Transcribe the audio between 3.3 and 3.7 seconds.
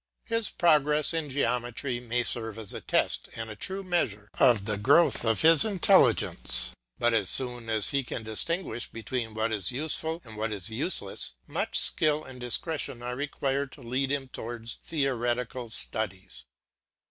and a